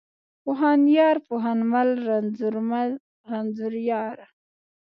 پوهنيار، 0.43 1.15
پوهنمل، 1.27 1.89
رنځورمل، 2.07 2.91
رنځوریار. 3.29 4.17